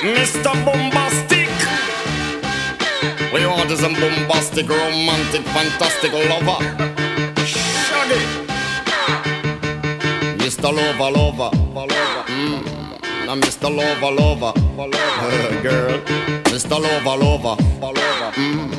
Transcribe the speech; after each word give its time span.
Mr. 0.00 0.54
Bombastic. 0.64 1.48
We 3.32 3.44
want 3.46 3.70
is 3.72 3.82
a 3.82 3.88
bombastic, 3.88 4.68
romantic, 4.68 5.42
fantastic 5.42 6.12
lover. 6.12 6.62
Shaggy. 7.44 8.20
Mr. 10.38 10.72
Lover, 10.72 11.10
lover. 11.10 11.50
Mm. 12.28 13.26
Now, 13.26 13.34
Mr. 13.34 13.68
Lover, 13.74 14.12
lover. 14.12 14.52
Girl. 15.62 15.98
Mr. 16.44 16.80
Lover, 16.80 17.16
lover. 17.24 17.62
Mm. 18.34 18.70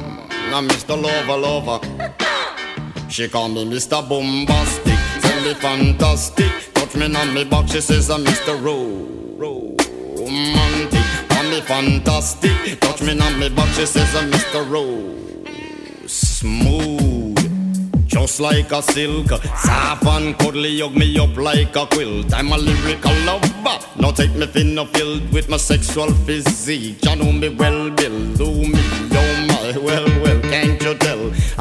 Now, 0.52 0.62
Mr. 0.62 1.02
Lover, 1.02 1.38
lover. 1.38 1.80
She 3.10 3.28
call 3.28 3.50
me 3.50 3.66
Mr. 3.66 4.08
Bombastic, 4.08 4.98
tell 5.22 5.42
me 5.44 5.54
fantastic. 5.56 6.52
Touch 6.74 6.96
me 6.96 7.14
on 7.14 7.34
me 7.34 7.44
back, 7.44 7.68
she 7.68 7.82
says 7.82 8.10
I'm 8.10 8.24
Mr. 8.24 8.56
Romantic. 8.64 9.29
Fantastic, 11.70 12.80
touch 12.80 13.04
me 13.04 13.12
on 13.22 13.40
me 13.40 13.48
back, 13.48 13.72
she 13.76 13.86
says 13.86 14.16
uh, 14.16 14.18
I'm 14.18 14.32
Mr. 14.32 14.68
Rose. 14.72 16.12
Smooth. 16.12 18.08
Just 18.08 18.40
like 18.40 18.72
a 18.72 18.82
silk, 18.82 19.30
soft 19.56 20.04
and 20.04 20.36
cuddly, 20.40 20.80
hug 20.80 20.96
me 20.96 21.20
up 21.20 21.38
like 21.38 21.76
a 21.76 21.86
quilt. 21.86 22.34
I'm 22.34 22.52
a 22.54 22.58
lyrical 22.58 23.14
lover. 23.24 23.86
Now 24.00 24.10
take 24.10 24.34
me 24.34 24.48
thin 24.48 24.80
or 24.80 24.88
filled 24.88 25.32
with 25.32 25.48
my 25.48 25.58
sexual 25.58 26.12
physique. 26.26 27.06
You 27.06 27.16
know 27.18 27.32
me 27.32 27.50
well, 27.50 27.92
Bill. 27.92 28.34
Do 28.34 28.48
me, 28.52 28.82
oh 29.12 29.46
my, 29.48 29.78
well, 29.78 30.08
well, 30.24 30.39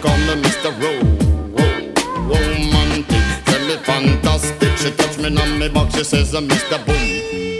call 0.00 0.16
me 0.18 0.34
Mr. 0.42 0.70
Romantic. 2.28 3.24
Tell 3.44 3.66
me 3.66 3.76
fantastic. 3.84 4.76
She 4.78 4.90
touch 4.92 5.18
me 5.18 5.26
on 5.26 5.58
my 5.58 5.68
back, 5.68 5.90
she 5.92 6.04
says 6.04 6.34
uh, 6.34 6.38
I'm 6.38 6.48
Mr. 6.48 6.78
Boom, 6.86 7.59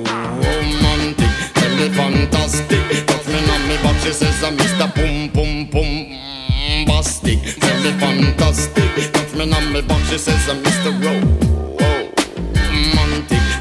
Tell 1.91 2.11
fantastic. 2.11 3.05
Touch 3.05 3.27
me 3.27 3.39
on 3.49 3.67
me 3.67 3.75
back, 3.77 3.99
she 4.01 4.11
says 4.13 4.43
I'm 4.43 4.57
Mr. 4.57 4.87
Boom 4.95 5.29
Boom 5.29 5.65
Boom 5.69 6.15
Bastic. 6.87 7.59
Tell 7.59 7.79
me 7.83 7.91
fantastic. 7.99 9.11
Touch 9.11 9.33
me 9.35 9.51
on 9.53 9.73
me 9.73 9.81
back, 9.81 10.03
she 10.05 10.17
says 10.17 10.47
I'm 10.49 10.63
Mr. 10.63 10.91
Romantic. 11.03 11.43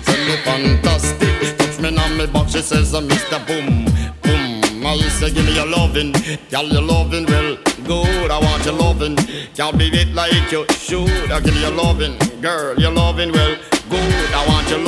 Tell 0.04 0.24
me 0.26 0.36
fantastic. 0.44 1.56
Touch 1.58 1.80
me 1.80 1.88
on 1.96 2.16
me 2.16 2.26
back, 2.26 2.48
she 2.48 2.60
says 2.60 2.94
I'm 2.94 3.08
Mr. 3.08 3.38
Boom 3.46 3.84
Boom. 4.22 4.86
I 4.86 4.96
say 5.08 5.30
give 5.32 5.44
me 5.44 5.54
your 5.54 5.66
loving, 5.66 6.12
girl 6.50 6.66
your 6.66 6.82
loving 6.82 7.26
well 7.26 7.56
good. 7.84 8.30
I 8.30 8.38
want 8.38 8.64
your 8.64 8.74
loving, 8.74 9.16
can't 9.54 9.76
be 9.78 9.86
it 9.88 10.14
like 10.14 10.52
you 10.52 10.64
should. 10.70 11.30
I 11.30 11.40
give 11.40 11.54
you 11.54 11.62
your 11.62 11.72
loving, 11.72 12.16
girl 12.40 12.78
your 12.78 12.92
loving 12.92 13.32
well 13.32 13.56
good. 13.88 14.34
I 14.34 14.46
want 14.46 14.68
your 14.70 14.78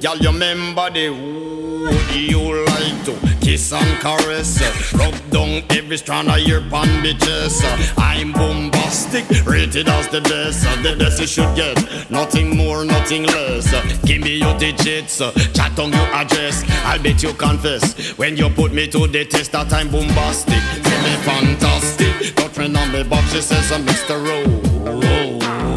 girl 0.00 0.16
you 0.16 0.30
remember 0.30 0.90
the 0.90 1.10
would 1.10 1.69
you 2.12 2.64
like 2.66 3.04
to 3.04 3.14
kiss 3.40 3.72
and 3.72 4.00
caress? 4.00 4.60
Rub 4.94 5.14
down 5.30 5.62
every 5.70 5.96
strand 5.96 6.28
of 6.30 6.38
your 6.40 6.60
pan 6.62 6.88
bitches. 7.02 7.62
I'm 7.96 8.32
bombastic, 8.32 9.24
rated 9.46 9.88
as 9.88 10.08
the 10.08 10.20
best. 10.20 10.62
The 10.82 10.96
best 10.98 11.20
you 11.20 11.26
should 11.26 11.54
get, 11.56 12.10
nothing 12.10 12.56
more, 12.56 12.84
nothing 12.84 13.24
less. 13.24 13.70
Give 14.04 14.20
me 14.20 14.36
your 14.36 14.56
digits, 14.58 15.18
chat 15.54 15.78
on 15.78 15.92
your 15.92 16.08
address. 16.14 16.64
I'll 16.84 17.02
bet 17.02 17.22
you 17.22 17.32
confess 17.34 17.94
when 18.18 18.36
you 18.36 18.50
put 18.50 18.72
me 18.72 18.86
to 18.88 19.06
the 19.06 19.24
test 19.24 19.52
that 19.52 19.72
I'm 19.72 19.90
bombastic. 19.90 20.62
Tell 20.82 21.02
me 21.02 21.16
fantastic, 21.24 22.34
touch 22.36 22.58
me 22.58 22.76
on 22.76 22.92
me 22.92 23.02
box. 23.04 23.32
She 23.32 23.40
says 23.40 23.72
I'm 23.72 23.84
Mr. 23.86 24.16
Ro- 24.26 25.00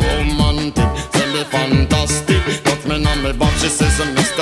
Romantic. 0.04 0.90
Tell 1.12 1.34
me 1.34 1.44
fantastic, 1.46 2.64
touch 2.64 2.86
me 2.86 3.06
on 3.06 3.24
me 3.24 3.32
box. 3.34 3.62
She 3.62 3.70
says 3.70 4.00
I'm 4.02 4.16
Mr. 4.16 4.33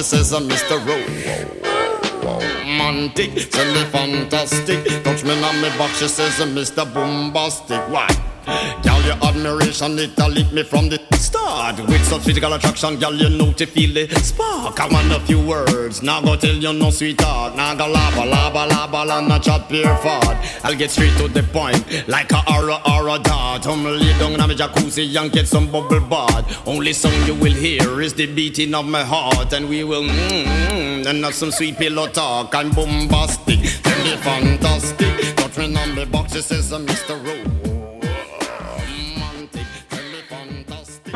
she 0.00 0.04
says 0.04 0.32
I'm 0.32 0.48
Mr. 0.48 0.80
Romantic, 2.80 3.50
tell 3.50 3.74
me 3.74 3.84
fantastic. 3.90 4.84
Touch 5.04 5.22
me 5.22 5.32
on 5.44 5.60
me 5.60 5.68
box, 5.76 5.98
she 5.98 6.08
says 6.08 6.40
uh, 6.40 6.46
Mr. 6.46 6.92
Bombastic. 6.92 7.80
Why? 7.90 8.08
Girl, 8.82 9.00
your 9.02 9.16
admiration, 9.22 9.98
it 9.98 10.18
lit 10.18 10.50
me 10.52 10.62
from 10.62 10.88
the 10.88 10.98
start. 11.14 11.78
With 11.78 12.04
such 12.06 12.22
physical 12.22 12.52
attraction, 12.54 12.98
girl, 12.98 13.14
you 13.14 13.28
know 13.28 13.52
to 13.52 13.66
feel 13.66 13.92
the 13.94 14.08
spark. 14.20 14.80
I 14.80 14.88
want 14.88 15.12
a 15.12 15.20
few 15.20 15.40
words, 15.46 16.02
now 16.02 16.20
go 16.20 16.36
tell 16.36 16.54
you 16.54 16.72
no 16.72 16.90
sweetheart. 16.90 17.54
Now 17.54 17.74
go 17.74 17.86
lava, 17.86 18.24
lava, 18.24 18.66
lava, 18.66 19.04
la, 19.04 19.20
not 19.20 19.42
chat 19.42 19.68
pure 19.68 19.94
fart. 19.98 20.36
I'll 20.64 20.74
get 20.74 20.90
straight 20.90 21.16
to 21.18 21.28
the 21.28 21.42
point, 21.42 22.08
like 22.08 22.32
a 22.32 22.42
aura, 22.50 22.80
aura 22.90 23.18
dart. 23.18 23.66
I'm 23.66 23.84
lay 23.84 24.18
down 24.18 24.32
in 24.32 24.38
my 24.38 24.54
jacuzzi 24.54 25.20
and 25.20 25.30
get 25.30 25.46
some 25.46 25.70
bubble 25.70 26.00
bath. 26.00 26.66
Only 26.66 26.92
song 26.94 27.12
you 27.26 27.34
will 27.34 27.52
hear 27.52 28.00
is 28.00 28.14
the 28.14 28.26
beating 28.26 28.74
of 28.74 28.86
my 28.86 29.04
heart, 29.04 29.52
and 29.52 29.68
we 29.68 29.84
will 29.84 30.02
mmm, 30.02 31.06
and 31.06 31.24
have 31.24 31.34
some 31.34 31.52
sweet 31.52 31.76
pillow 31.76 32.08
talk. 32.08 32.54
Bombastic, 32.74 33.60
tell 33.82 34.04
me 34.04 34.16
fantastic. 34.16 35.36
Touch 35.36 35.58
me 35.58 35.76
on 35.76 35.94
the 35.94 36.06
box, 36.06 36.34
it 36.34 36.42
says 36.42 36.72
Mr. 36.72 37.16
Fantastic. 40.28 41.14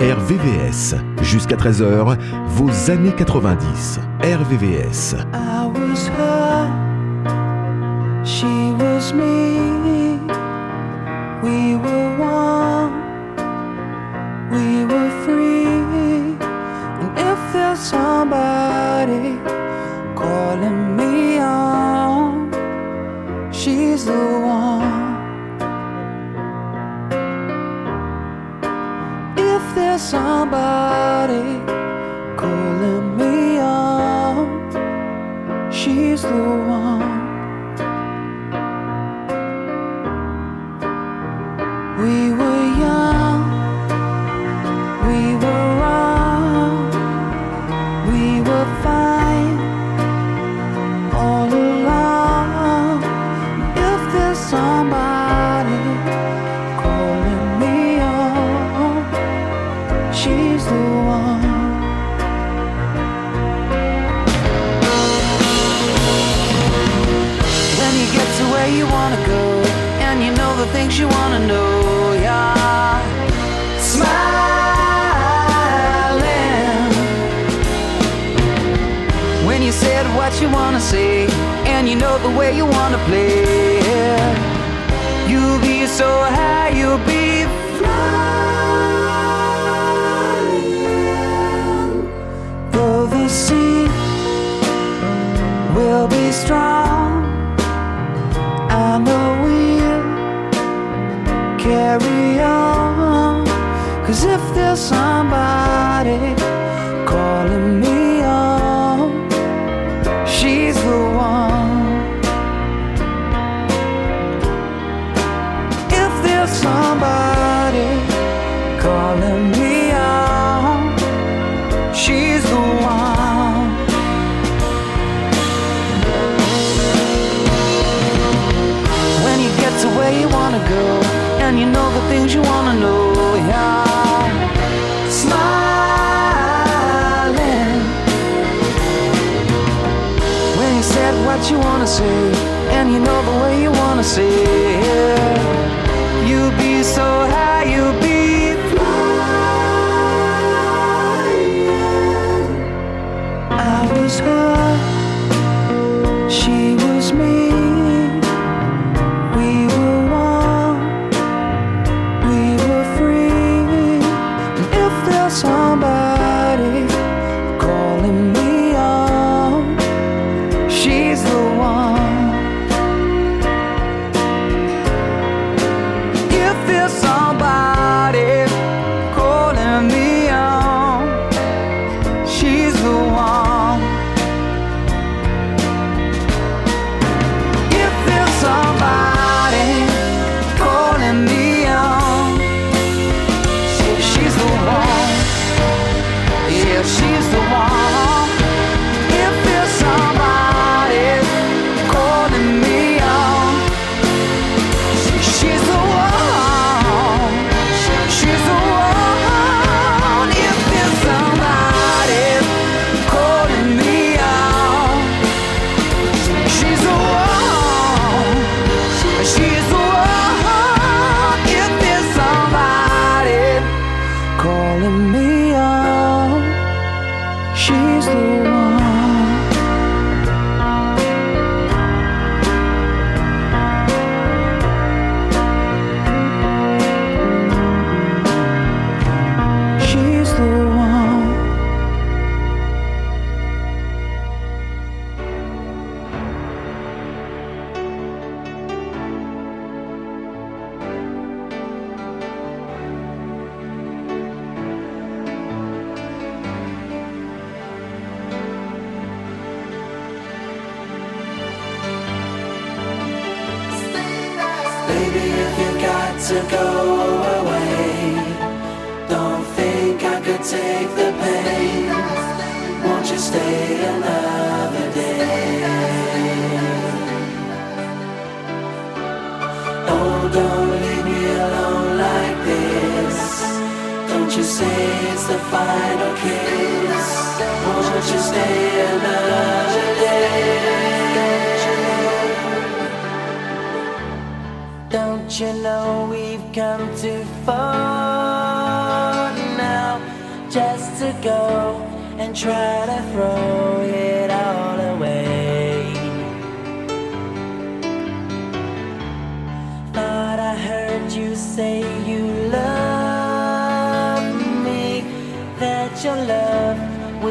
RVVS. 0.00 0.96
Jusqu'à 1.22 1.56
13h, 1.56 2.18
vos 2.46 2.90
années 2.90 3.14
90. 3.16 4.00
RVVS. 4.22 5.16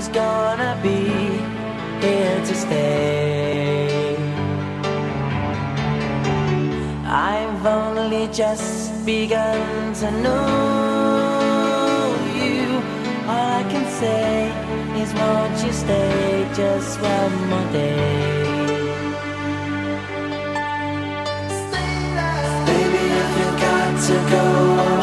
always 0.03 0.15
gonna 0.15 0.75
be 0.81 1.05
here 2.05 2.39
to 2.45 2.55
stay. 2.55 4.15
I've 7.05 7.65
only 7.65 8.27
just 8.27 9.05
begun 9.05 9.93
to 9.95 10.11
know 10.11 12.15
you. 12.35 12.81
All 13.27 13.59
I 13.59 13.63
can 13.69 13.85
say 13.99 14.51
is, 15.01 15.13
won't 15.13 15.65
you 15.65 15.71
stay 15.71 16.47
just 16.53 16.99
one 17.01 17.49
more 17.49 17.71
day? 17.71 18.43
Baby, 22.65 23.03
if 23.21 23.31
you 23.39 23.49
got 23.59 23.93
to 24.07 24.15
go. 24.31 25.02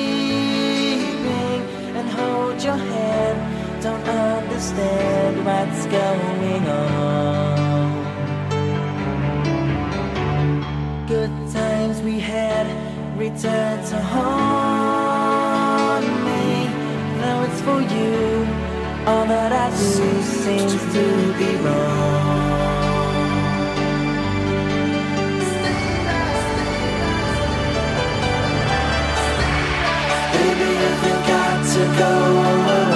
hold 2.31 2.57
your 2.63 2.77
hand. 2.93 3.37
Don't 3.83 4.07
understand 4.07 5.33
what's 5.45 5.85
going 5.87 6.67
on. 6.67 7.91
Good 11.07 11.33
times 11.51 12.01
we 12.01 12.19
had 12.19 12.65
return 13.17 13.83
to 13.91 13.97
haunt 14.13 16.05
me. 16.27 16.45
Now 17.21 17.37
it's 17.47 17.61
for 17.67 17.81
you. 17.95 18.17
All 19.09 19.25
that 19.25 19.51
I 19.51 19.67
do 19.69 20.09
seems 20.43 20.73
to 20.95 21.03
be 21.39 21.49
wrong. 21.63 22.51
Baby, 30.33 30.69
if 30.89 30.99
you 31.07 31.15
to 31.73 31.85
go. 31.97 32.11
away, 32.11 32.90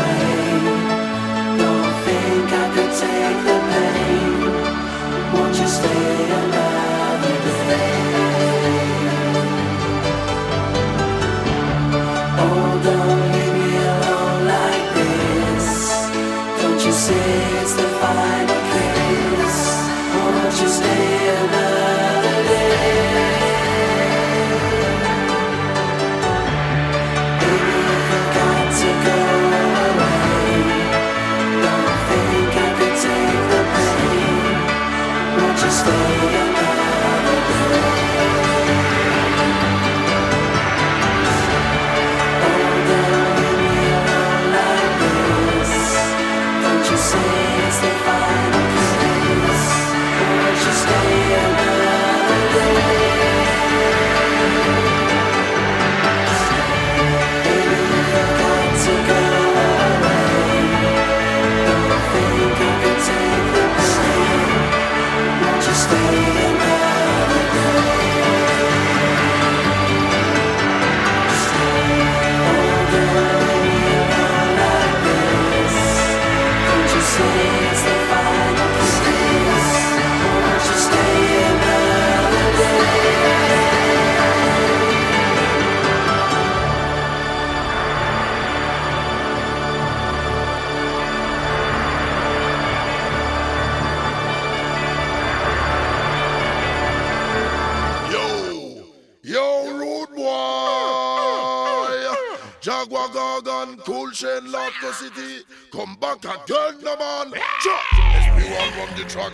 back 106.05 106.23
again, 106.23 106.83
no 106.83 106.95
man. 106.97 107.33
Cha. 107.61 107.77
SP1 108.21 108.77
run 108.77 108.97
the 108.97 109.05
track. 109.09 109.33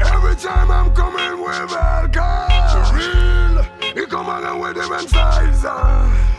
Every 0.00 0.36
time 0.36 0.70
I'm 0.70 0.94
coming 0.94 1.42
with 1.42 1.70
Belka 1.70 2.92
Real. 2.94 3.62
He 3.94 4.06
come 4.06 4.28
again 4.28 4.60
with 4.60 4.74
different 4.74 5.08
styles 5.08 5.64
uh. 5.64 6.30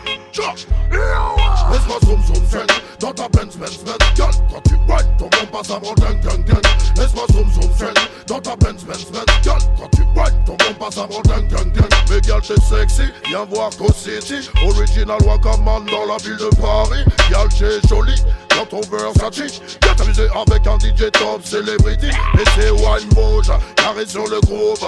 Laisse-moi 1.72 2.00
zoom 2.06 2.24
zoom 2.24 2.46
zen 2.46 2.68
Dans 3.00 3.14
ta 3.14 3.28
Benz 3.30 3.56
Benz 3.58 3.78
Benz. 3.84 3.98
Girl, 4.16 4.32
quand 4.50 4.62
tu 4.64 4.76
whine 4.88 5.18
ton 5.18 5.30
bon 5.30 5.46
passe 5.52 5.70
avant 5.70 5.94
gang 5.96 6.20
gang 6.22 6.44
gang. 6.46 6.62
Laisse-moi 6.98 7.26
zoom 7.32 7.52
zoom 7.52 7.72
zen 7.74 7.94
Dans 8.28 8.40
ta 8.40 8.56
Benz 8.56 8.84
Benz 8.84 9.06
Benz. 9.12 9.26
Quand 9.44 9.90
tu 9.92 10.02
whine 10.16 10.44
ton 10.46 10.56
bon 10.56 10.74
passe 10.80 10.98
avant 10.98 11.22
gang 11.22 11.48
gang 11.48 11.72
gang. 11.72 11.90
Mais 12.10 12.22
girl 12.24 12.42
t'es 12.42 12.60
sexy, 12.62 13.04
viens 13.28 13.46
voir 13.46 13.70
Co 13.78 13.92
City. 13.94 14.50
Original 14.66 15.22
Wakaman 15.26 15.86
dans 15.86 16.06
la 16.06 16.18
ville 16.18 16.38
de 16.38 16.50
Paris. 16.60 17.06
Girl 17.30 17.48
t'es 17.50 17.88
jolie 17.88 18.22
dans 18.56 18.66
ton 18.66 18.82
Versace 18.82 19.62
Viens 19.82 19.96
t'amuser 19.96 20.28
avec 20.36 20.68
un 20.68 20.78
DJ 20.80 21.12
top 21.12 21.44
celebrity. 21.44 22.08
Et 22.08 22.50
c'est 22.56 22.72
wine 22.72 23.10
moja, 23.16 23.60
carré 23.76 24.06
sur 24.06 24.28
le 24.28 24.40
groove 24.42 24.80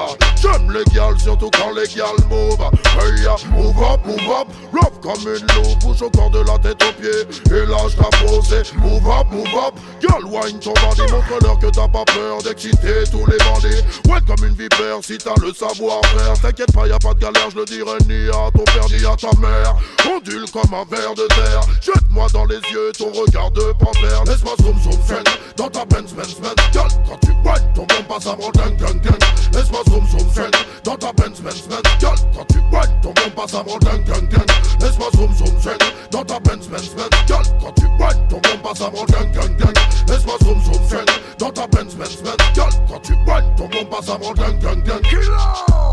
J'aime 0.42 0.72
les 0.72 0.84
gals, 0.94 1.20
surtout 1.20 1.50
quand 1.52 1.72
les 1.72 1.88
gals 1.88 2.28
move 2.30 2.60
Hey 3.00 3.24
ya, 3.24 3.36
move 3.52 3.76
up, 3.84 4.06
move 4.06 4.32
up. 4.32 4.48
Love 4.74 5.00
comme 5.02 5.22
une 5.22 5.46
loupe, 5.56 5.80
bouge 5.82 6.02
au 6.02 6.10
corps 6.10 6.30
de 6.30 6.40
la 6.40 6.58
tête 6.60 6.82
aux 6.84 7.02
pieds. 7.02 7.56
Et 7.56 7.66
lâche 7.66 7.96
ta 7.96 8.10
posée, 8.26 8.64
move 8.78 9.08
up, 9.08 9.28
move 9.32 9.48
up. 9.56 9.76
Girl, 10.02 10.26
wine 10.26 10.60
ton 10.60 10.74
bandit, 10.74 11.12
montre-leur 11.12 11.60
que 11.60 11.68
t'as 11.68 11.88
pas 11.88 12.06
peur 12.06 12.42
d'exciter 12.44 13.04
tous 13.12 13.26
les 13.26 13.38
bandits. 13.38 13.84
Ouais 14.10 14.20
comme 14.26 14.48
une 14.48 14.56
vipère, 14.56 15.00
si 15.02 15.18
t'as 15.18 15.34
le 15.42 15.54
savoir-faire. 15.54 16.34
T'inquiète 16.42 16.72
pas, 16.74 16.88
y'a 16.88 17.00
pas 17.00 17.14
de 17.14 17.20
galère, 17.20 17.50
je 17.52 17.58
le 17.58 17.66
dirai 17.66 17.98
ni 18.08 18.30
à 18.30 18.52
ton 18.52 18.64
père 18.64 18.88
ni 18.90 19.06
à 19.06 19.16
ta 19.16 19.36
mère. 19.40 19.76
Ondule 20.10 20.46
comme 20.52 20.74
un 20.74 20.86
ver 20.90 21.14
de 21.16 21.28
terre. 21.28 21.62
Jette-moi 21.82 22.28
dans 22.34 22.46
les 22.46 22.60
yeux 22.72 22.92
ton 22.98 23.12
regard 23.12 23.52
de 23.54 23.72
panthère 23.74 24.24
Laisse-moi 24.26 24.54
zoom 24.62 24.80
zoom 24.82 25.02
zen 25.08 25.24
dans 25.58 25.70
ta 25.70 25.86
Benz 25.86 26.14
Benz 26.14 26.36
Benz 26.42 26.56
Girl, 26.72 26.88
quand 27.08 27.20
tu 27.22 27.32
whine, 27.44 27.74
ton 27.76 27.86
bon 27.86 28.04
passe 28.08 28.28
avant 28.28 28.50
gang 28.52 28.76
gang 28.78 29.00
gang 29.02 29.18
Laisse-moi 29.54 29.82
zoom 29.88 30.06
zoom 30.08 30.30
zen 30.34 30.52
dans 30.84 30.96
ta 30.98 31.14
Benz 31.14 31.40
Benz 31.42 31.62
Benz 31.70 31.82
Girl, 32.00 32.16
quand 32.36 32.46
tu 32.50 32.58
whine, 32.72 33.02
ton 33.02 33.14
bon 33.14 33.30
passe 33.36 33.54
avant 33.54 33.78
gang 33.80 34.04
gang 34.04 34.28
gang 34.30 34.46
Laisse-moi 34.82 35.08
zoom 35.16 35.34
zoom 35.36 35.60
zen 35.62 35.78
dans 36.12 36.24
ta 36.24 36.40
Benz 36.40 36.68
Benz 36.68 36.90
Benz 36.96 37.10
Girl, 37.28 37.44
quand 37.62 37.72
tu 37.74 37.86
whine, 37.86 38.28
ton 38.30 38.40
bon 38.40 38.58
passe 38.64 38.82
avant 38.82 39.06
gang 39.06 39.32
gang 39.32 39.58
gang 39.58 39.74
Laisse-moi 40.08 40.36
zoom 40.44 40.64
zoom 40.64 40.88
zen 40.88 41.06
dans 41.40 41.52
ta 41.52 41.68
Benz 41.68 41.96
Benz 41.96 42.18
Benz 42.22 42.38
Girl, 42.54 42.72
quand 42.90 43.00
tu 43.02 43.14
whine, 43.14 43.56
ton 43.58 43.68
bon 43.70 43.86
passe 43.86 44.10
avant 44.10 44.34
gang 44.34 44.60
gang 44.60 44.84
gang 44.84 45.02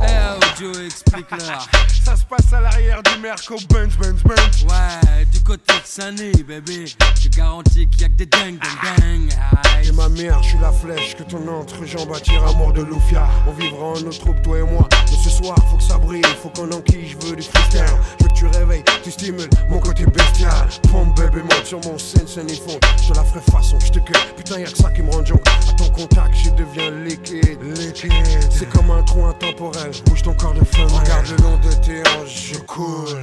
Eh, 0.02 0.60
Joe, 0.60 0.76
explique-leur. 0.86 1.66
Ça 2.04 2.16
se 2.16 2.24
passe 2.24 2.52
à 2.52 2.60
l'arrière 2.60 3.02
du 3.02 3.20
Merco 3.20 3.56
Benz 3.68 3.96
Benz 3.96 4.22
Benz. 4.24 4.64
Ouais, 4.64 5.24
du 5.26 5.40
côté 5.40 5.74
de 5.74 5.80
Sunny, 5.84 6.32
bébé. 6.42 6.86
Je 7.20 7.28
garantis 7.50 7.88
qu'il 7.88 8.02
y 8.02 8.04
a 8.04 8.08
que 8.08 8.14
des 8.14 8.26
dingues, 8.26 8.58
dingues, 8.58 9.00
dingues. 9.00 9.38
Aïe. 9.64 9.88
Et 9.88 9.92
ma 9.92 10.08
mère, 10.08 10.40
je 10.42 10.50
suis 10.50 10.58
la 10.58 10.70
flèche 10.70 11.16
que 11.16 11.24
ton 11.24 11.46
entrejambe 11.48 12.12
attire 12.14 12.46
à 12.46 12.52
mort 12.52 12.72
de 12.72 12.82
Loufia. 12.82 13.26
On 13.48 13.52
vivra 13.52 13.86
en 13.86 14.00
notre 14.00 14.20
troupe, 14.20 14.40
toi 14.42 14.58
et 14.58 14.62
moi. 14.62 14.88
Mais 15.10 15.16
ce 15.16 15.30
soir, 15.30 15.56
faut 15.68 15.76
que 15.76 15.82
ça 15.82 15.98
brille, 15.98 16.22
faut 16.42 16.50
qu'on 16.50 16.70
enquille, 16.70 17.08
je 17.08 17.26
veux 17.26 17.34
du 17.34 17.42
freestyle. 17.42 17.84
Je 18.18 18.24
veux 18.24 18.30
que 18.30 18.34
tu 18.34 18.46
réveilles, 18.46 18.84
tu 19.02 19.10
stimules 19.10 19.50
mon 19.68 19.80
côté 19.80 20.06
bestial. 20.06 20.68
Pompe 20.92 21.16
bébé, 21.16 21.42
monte 21.42 21.64
sur 21.64 21.80
mon 21.80 21.98
scène, 21.98 22.28
scène 22.28 22.50
et 22.50 22.54
fond. 22.54 22.78
Je 23.02 23.08
te 23.08 23.16
la 23.16 23.24
ferai 23.24 23.40
façon, 23.40 23.78
je 23.80 23.90
te 23.90 23.98
cueille. 23.98 24.22
Putain, 24.36 24.60
y'a 24.60 24.70
que 24.70 24.78
ça 24.78 24.90
qui 24.90 25.02
me 25.02 25.10
rend 25.10 25.24
junk. 25.24 25.42
À 25.68 25.72
ton 25.72 25.90
contact, 25.90 26.34
je 26.36 26.50
deviens 26.50 26.90
liquide. 27.04 27.58
Liquide. 27.62 28.12
C'est 28.50 28.68
comme 28.68 28.90
un 28.92 29.02
trou 29.02 29.24
intemporel. 29.26 29.90
Bouge 30.06 30.22
ton 30.22 30.34
corps 30.34 30.54
de 30.54 30.64
femme. 30.64 30.86
Regarde 30.86 31.26
le 31.26 31.36
long 31.42 31.56
de 31.56 31.72
tes 31.84 32.00
hanches, 32.10 32.52
je 32.52 32.58
coule. 32.60 33.22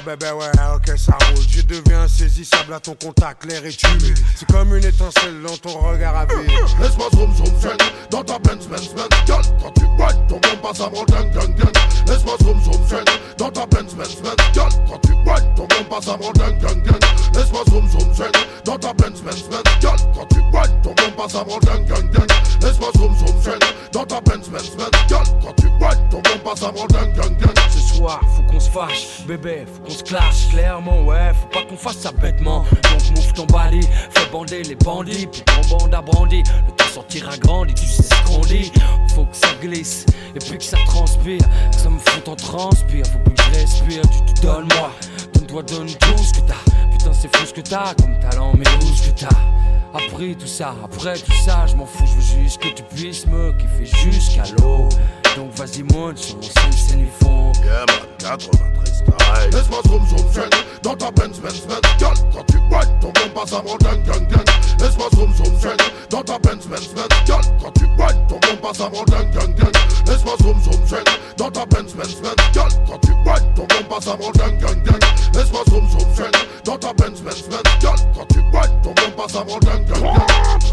Ton 0.00 0.04
corps, 0.04 0.16
bébé, 0.16 0.30
ouais, 0.32 0.50
ok, 0.74 0.98
ça 0.98 1.12
roule. 1.12 1.44
Je 1.48 1.62
deviens 1.62 2.02
insaisissable 2.02 2.72
à 2.74 2.80
ton 2.80 2.94
contact, 2.94 3.44
l'air 3.44 3.64
est 3.64 3.82
humide. 3.82 4.18
C'est 4.36 4.50
comme 4.50 4.74
une 4.74 4.84
étincelle 4.84 5.42
dans 5.46 5.56
ton 5.56 5.78
regard 5.78 6.16
à 6.16 6.26
vide. 6.26 6.50
Laisse-moi 6.80 7.08
zoom 7.14 7.34
zoom 7.36 7.60
zen 7.60 7.76
dans 8.10 8.22
ta 8.24 8.38
Benz 8.38 8.66
Benz 8.66 8.88
Benz 8.94 9.08
Girl, 9.26 9.42
quand 9.60 9.70
tu 9.72 9.84
whine, 9.84 10.26
ton 10.28 10.40
bon 10.40 10.56
passe 10.62 10.80
avant 10.80 11.04
gang 11.04 11.30
gang 11.32 11.54
gang 11.54 11.72
Laisse-moi 12.06 12.36
zoom 12.42 12.62
zoom 12.62 12.86
zen 12.88 13.04
dans 13.38 13.50
ta 13.50 13.66
Benz 13.66 13.94
Benz 13.94 14.16
Benz 14.22 14.36
Girl, 14.52 14.70
quand 14.88 14.98
tu 15.02 15.12
whine, 15.12 15.54
ton 15.54 15.66
bon 15.66 15.84
passe 15.88 16.08
avant 16.08 16.32
gang 16.32 16.58
gang 16.58 16.82
gang 16.82 17.00
Laisse-moi 17.34 17.62
zoom 17.70 17.88
zoom 17.88 18.14
zen 18.14 18.32
dans 18.64 18.78
ta 18.78 18.92
Benz 18.94 19.20
Benz 19.22 19.44
Benz 19.48 19.62
Girl, 19.80 19.96
quand 20.14 20.26
tu 20.30 20.38
whine, 20.38 20.82
ton 20.82 20.94
bon 20.94 21.10
passe 21.16 21.34
avant 21.34 21.58
gang 21.58 21.84
gang 21.86 22.10
gang 22.10 22.26
Laisse-moi 22.62 22.90
zoom 22.96 23.16
zoom 23.16 23.42
zen 23.42 23.58
dans 23.92 24.04
ta 24.04 24.20
Benz 24.20 24.48
Benz 24.48 24.70
Benz 24.76 24.90
Girl, 25.08 25.24
quand 25.42 25.54
tu 25.56 25.66
whine, 25.66 26.08
ton 26.10 26.22
bon 26.22 26.38
passe 26.44 26.62
avant 26.62 26.86
gang 26.86 27.12
gang 27.14 27.36
gang 27.38 27.54
Ce 27.70 27.94
soir, 27.94 28.20
faut 28.36 28.42
qu'on 28.42 28.60
se 28.60 28.70
fâche, 28.70 29.26
bébé, 29.26 29.64
faut 29.72 29.82
qu'on 29.82 29.89
se 29.90 30.02
clash 30.02 30.48
clairement, 30.50 31.02
ouais, 31.02 31.32
faut 31.34 31.48
pas 31.48 31.64
qu'on 31.64 31.76
fasse 31.76 31.98
ça 31.98 32.12
bêtement. 32.12 32.64
Donc 32.82 33.16
move 33.16 33.32
ton 33.32 33.46
body, 33.46 33.82
fais 33.82 34.30
bander 34.30 34.62
les 34.62 34.74
bandits, 34.74 35.26
puis 35.26 35.42
ton 35.42 35.76
bande 35.76 35.94
à 35.94 36.00
brandy. 36.00 36.42
Le 36.66 36.72
temps 36.72 36.90
sortira 36.92 37.36
grandi, 37.38 37.74
tu 37.74 37.86
sais 37.86 38.02
ce 38.02 38.28
qu'on 38.28 38.40
dit. 38.40 38.72
Faut 39.14 39.24
que 39.24 39.36
ça 39.36 39.48
glisse 39.60 40.06
et 40.34 40.38
puis 40.38 40.58
que 40.58 40.64
ça 40.64 40.78
transpire. 40.86 41.40
Que 41.70 41.76
ça 41.76 41.90
me 41.90 41.98
fout 41.98 42.28
en 42.28 42.36
transpire, 42.36 43.06
faut 43.06 43.18
plus 43.18 43.34
que 43.34 43.42
je 43.42 43.60
respire. 43.60 44.02
Tu 44.26 44.34
te 44.34 44.42
donnes 44.42 44.68
moi, 44.78 44.92
donne-toi, 45.34 45.62
donne 45.62 45.86
tout 45.86 46.18
ce 46.18 46.40
que 46.40 46.46
t'as. 46.46 46.90
Putain, 46.90 47.12
c'est 47.12 47.34
fou 47.34 47.46
ce 47.46 47.54
que 47.54 47.60
t'as 47.60 47.94
comme 47.94 48.18
talent, 48.20 48.52
mais 48.56 48.66
où 48.82 48.94
ce 48.94 49.10
que 49.10 49.20
t'as? 49.20 49.28
Après 49.92 50.34
tout 50.34 50.46
ça, 50.46 50.74
après 50.84 51.18
tout 51.18 51.32
ça, 51.44 51.66
je 51.66 51.74
m'en 51.74 51.84
fous, 51.86 52.06
je 52.06 52.14
veux 52.14 52.42
juste 52.42 52.58
que 52.58 52.68
tu 52.68 52.82
puisses 52.94 53.26
me 53.26 53.52
kiffer 53.52 53.86
jusqu'à 53.86 54.44
l'eau. 54.58 54.88
Donc 55.36 55.52
vas-y 55.54 55.82
monte 55.84 56.18
sur 56.18 56.36
mon 56.36 56.42
scène, 56.42 56.72
c'est 56.72 56.96
du 56.96 57.06
fond. 57.20 57.52
Yeah 57.64 57.84
man, 57.86 58.08
93 58.18 58.86
style 58.86 59.50
Laisse-moi 59.52 59.80
zoom 59.86 60.06
zoom 60.06 60.32
zen 60.32 60.50
Dans 60.82 60.96
ta 60.96 61.10
Benz 61.10 61.38
Benz 61.40 61.66
Benz 61.66 61.80
Girl, 61.98 62.14
quand 62.32 62.44
tu 62.46 62.58
whine, 62.70 62.98
ton 63.00 63.12
ding 63.12 64.28
ding 64.28 64.44
Laisse-moi 64.80 65.08
zoom 65.14 65.32
zoom 65.34 65.58
zen 65.58 65.76
Dans 66.10 66.22
ta 66.22 66.38
Benz 66.38 66.66
Benz 66.66 66.88
Benz 66.94 67.08
Girl, 67.26 67.42
quand 67.62 67.72
tu 67.72 67.84
whine, 67.96 68.26
ton 68.28 68.38
ding 68.40 69.54
ding 69.54 69.72
Laisse-moi 70.06 70.34
zoom 70.42 70.60
zoom 70.62 70.86
zen 70.86 71.04
Dans 71.36 71.50
ta 71.50 71.66
Benz 71.66 71.94
Benz 71.94 72.16
Benz 72.20 72.36
Girl, 72.52 72.68
quand 72.86 72.98
tu 72.98 73.12
whine, 73.24 73.54
ton 73.54 73.66
Laisse-moi 75.34 75.62
zoom 75.68 75.88
zoom 75.90 76.14
zen 76.14 76.32
Dans 76.64 76.78
ta 76.78 76.92
Benz 76.92 77.20
Benz 77.22 77.42
Benz 77.48 77.62
Girl, 77.80 77.96
quand 78.14 78.26
tu 78.28 78.40
whine, 78.52 78.82
ton 78.82 78.94
bon 78.94 79.10
passe 79.16 79.36
avant 79.36 79.58
ding 79.60 79.84
ding 79.86 80.02
ding 80.02 80.16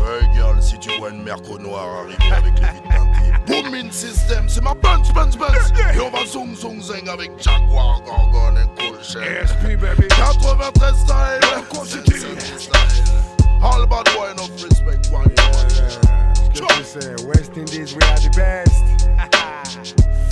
Hey 0.02 0.28
girl, 0.34 0.62
si 0.62 0.78
tu 0.80 0.90
vois 1.00 1.10
une 1.10 1.24
merco 1.24 1.58
noire 1.60 1.88
arriver 2.04 2.34
avec 2.34 2.60
les 2.60 2.68
vides 2.68 3.27
Booming 3.48 3.92
system, 3.92 4.48
c'est 4.50 4.62
ma 4.62 4.74
Benz 4.74 5.12
Benz 5.14 5.38
Benz 5.38 5.74
Et 5.96 6.00
on 6.00 6.10
va 6.10 6.26
zoom 6.26 6.56
zoom 6.56 6.82
zing 6.82 7.08
avec 7.08 7.32
Jaguar, 7.40 8.02
Gorgone 8.06 8.58
et 8.58 8.82
Cool 8.82 9.02
Shell 9.02 9.48
SP 9.48 9.80
baby. 9.80 10.08
93 10.10 10.96
style. 10.96 11.40
Style 12.60 13.08
All 13.62 13.88
bad 13.88 14.06
boy 14.14 14.32
enough 14.32 14.52
respect 14.62 15.10
one 15.12 15.32
Ce 16.36 16.60
que 16.60 16.68
tu 16.68 16.84
sais, 16.84 17.16
West 17.26 17.58
Indies, 17.58 17.96
we 17.96 18.04
are 18.04 18.20
the 18.20 18.30
best. 18.36 18.84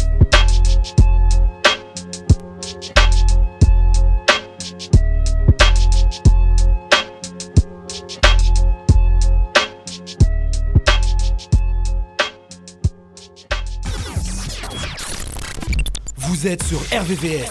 Sur 16.46 16.78
RVVS 16.92 17.50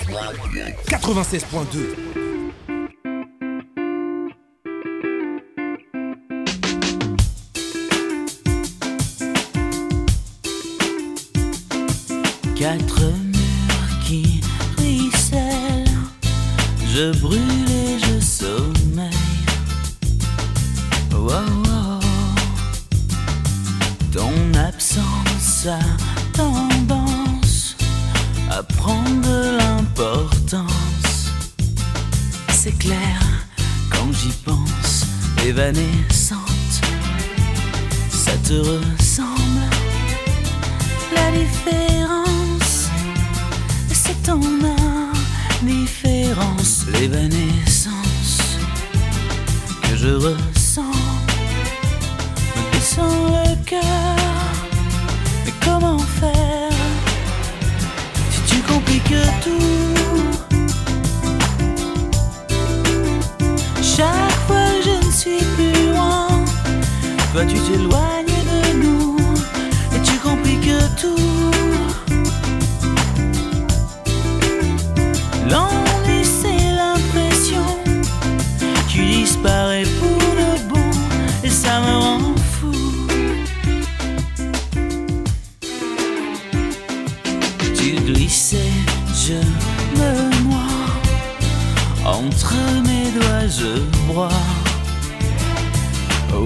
96.2. 0.88 2.33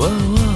Oh, 0.00 0.06
oh, 0.06 0.47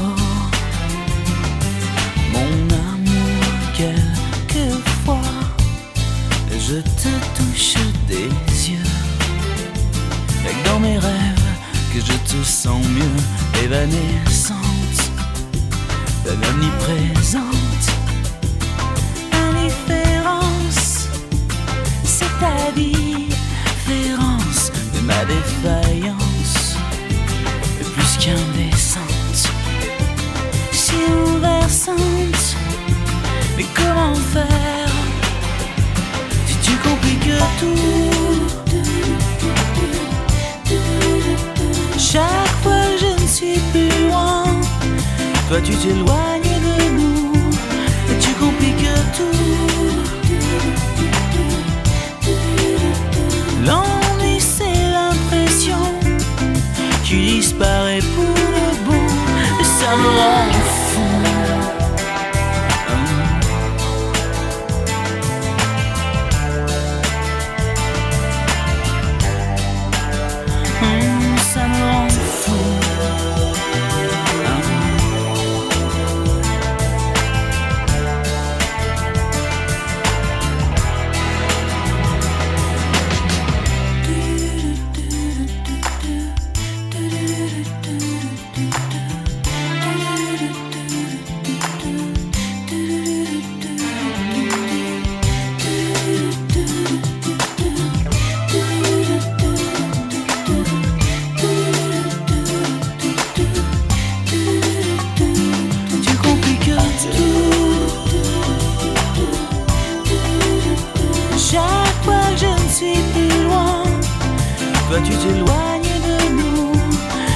tu 115.04 115.12
t'éloignes 115.16 115.82
de 116.06 116.16
nous 116.38 116.72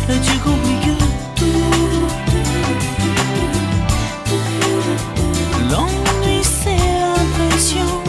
et 0.09 0.21
tu 0.21 0.39
compliques 0.39 0.99
tout. 1.35 1.45
L'ennui, 5.71 6.43
c'est 6.43 6.77
l'impression 6.77 8.03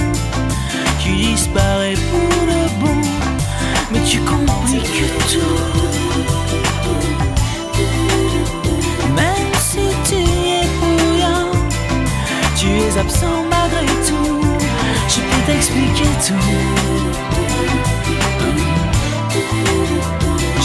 qui 1.00 1.12
disparaît 1.34 1.96
pour 2.12 2.46
le 2.46 2.62
bon, 2.80 3.02
mais 3.92 4.02
tu 4.04 4.20
compliques 4.20 5.06
tout. 5.32 5.58
Même 9.16 9.54
si 9.60 9.86
tu 10.08 10.16
es 10.16 10.68
pour 10.80 11.00
rien, 11.16 11.48
tu 12.56 12.68
es 12.68 13.00
absent 13.00 13.44
malgré 13.50 13.86
tout. 14.08 14.42
Je 15.10 15.22
peux 15.22 15.52
t'expliquer 15.52 16.10
tout. 16.28 17.07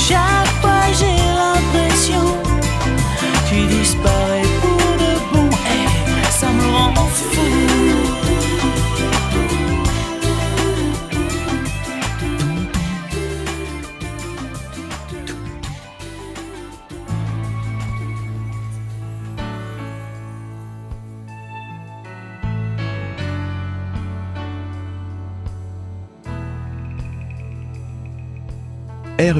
下。 0.03 0.42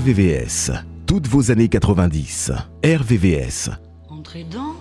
RVVS, 0.03 0.73
toutes 1.07 1.29
vos 1.29 1.53
années 1.53 1.69
90. 1.69 2.51
RVVS. 2.85 3.71
Entrez 4.09 4.43
dans 4.43 4.75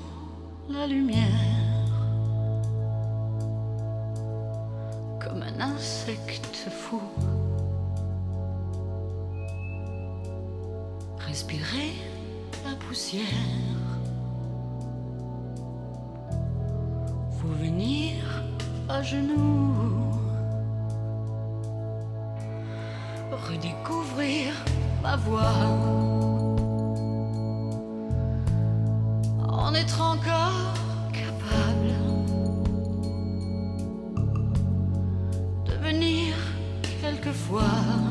la 0.67 0.87
lumière. 0.87 1.27
Comme 5.23 5.43
un 5.43 5.61
insecte 5.61 6.67
fou. 6.71 6.99
Respirez 11.19 11.93
la 12.65 12.75
poussière. 12.87 13.21
Vous 17.29 17.53
venir 17.63 18.15
à 18.89 19.03
genoux. 19.03 19.60
En 29.49 29.73
être 29.73 30.01
encore 30.01 30.73
capable 31.11 31.93
de 35.65 35.73
venir 35.85 36.33
quelquefois. 37.01 38.10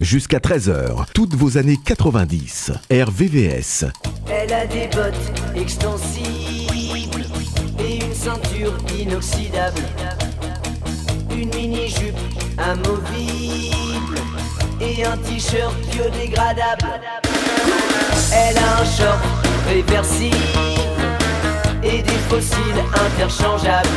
Jusqu'à 0.00 0.38
13h, 0.38 1.06
toutes 1.12 1.34
vos 1.34 1.58
années 1.58 1.78
90. 1.84 2.72
RVVS. 2.90 3.84
Elle 4.28 4.52
a 4.52 4.66
des 4.66 4.88
bottes 4.88 5.14
extensibles 5.56 7.24
et 7.78 7.96
une 7.96 8.14
ceinture 8.14 8.76
inoxydable. 8.98 9.82
Une 11.32 11.54
mini-jupe 11.54 12.16
amovible 12.58 14.18
et 14.80 15.04
un 15.04 15.16
t-shirt 15.16 15.74
biodégradable. 15.90 17.00
Elle 18.32 18.58
a 18.58 18.80
un 18.80 18.84
short 18.84 19.18
réversible 19.66 20.36
et 21.82 22.02
des 22.02 22.18
fossiles 22.28 22.84
interchangeables. 23.06 23.88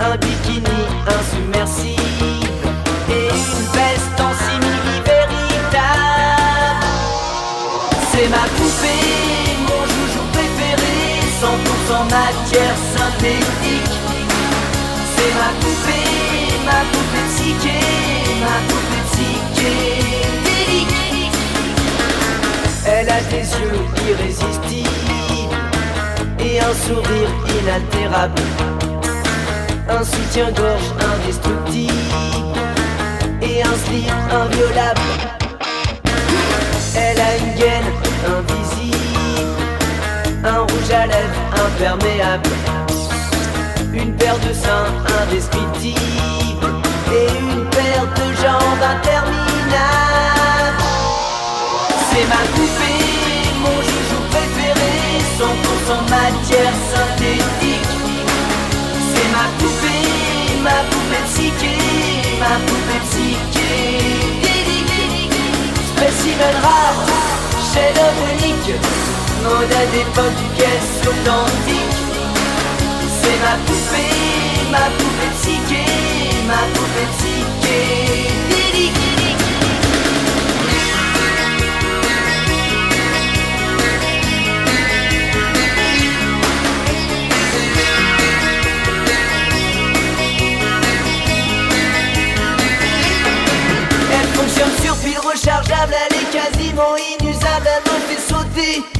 Un 0.00 0.16
bikini 0.16 0.82
insubmersible 1.06 2.51
une 3.12 3.66
veste 3.78 4.18
en 4.20 4.32
simili 4.44 4.96
véritable. 5.04 6.86
C'est 8.10 8.28
ma 8.28 8.44
poupée, 8.56 9.56
mon 9.68 9.82
joujou 9.92 10.24
préféré, 10.32 10.98
100% 11.40 12.04
matière 12.04 12.76
synthétique. 12.96 13.96
C'est 15.14 15.34
ma 15.40 15.50
poupée, 15.60 16.10
ma 16.64 16.80
poupée 16.92 17.26
psyché, 17.34 17.80
ma 18.40 18.56
poupée 18.68 19.04
psyché. 19.10 19.74
Elle 22.84 23.08
a 23.10 23.20
des 23.30 23.46
yeux 23.60 23.80
irrésistibles 24.08 24.88
et 26.40 26.60
un 26.60 26.74
sourire 26.86 27.32
inaltérable. 27.60 28.42
Un 29.88 30.04
soutien-gorge 30.04 30.88
indestructible 31.14 31.92
et 33.42 33.62
un 33.62 33.74
slip 33.84 34.10
inviolable. 34.30 35.00
Elle 36.96 37.20
a 37.20 37.36
une 37.38 37.54
gaine 37.58 37.92
invisible, 38.26 38.96
un 40.44 40.60
rouge 40.60 40.90
à 40.92 41.06
lèvres 41.06 41.42
imperméable, 41.66 42.50
une 43.92 44.14
paire 44.16 44.38
de 44.38 44.52
seins 44.52 44.92
indescriptibles 45.22 46.41
mode 69.52 69.68
d'époque 69.92 70.34
du 70.40 70.48
caisse 70.56 71.00
authentique. 71.02 71.96
C'est 73.20 73.38
ma 73.44 73.54
poupée, 73.66 74.70
ma 74.70 74.84
poupée 74.98 75.32
psyché, 75.36 75.84
ma 76.46 76.62
poupée 76.74 77.08
psyché. 77.16 77.80
Elle 94.14 94.28
fonctionne 94.34 94.76
sur 94.82 94.96
pile 94.96 95.18
rechargeable, 95.18 95.94
elle 96.04 96.16
est 96.16 96.30
quasiment 96.30 96.94
inusable, 97.20 97.66
elle 97.66 97.90
en 97.90 98.00
fait 98.08 98.22
sauter 98.32 98.91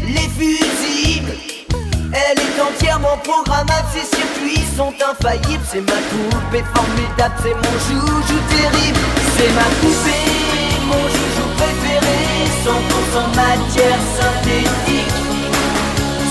programmable, 3.18 3.88
ses 3.92 4.06
circuits 4.16 4.64
sont 4.76 4.92
infaillibles. 5.10 5.64
C'est 5.70 5.80
ma 5.80 6.00
poupée 6.10 6.64
formidable, 6.74 7.34
c'est 7.42 7.54
mon 7.54 7.76
joujou 7.86 8.38
terrible. 8.48 9.00
C'est 9.36 9.52
ma 9.52 9.68
poupée, 9.80 10.28
mon 10.86 11.02
joujou 11.14 11.46
préféré, 11.56 12.20
100% 12.64 13.36
matière 13.36 14.00
synthétique. 14.16 15.14